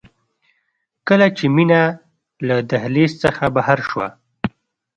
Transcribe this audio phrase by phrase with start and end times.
[1.07, 1.81] کله چې مينه
[2.47, 4.07] له دهلېز څخه بهر شوه.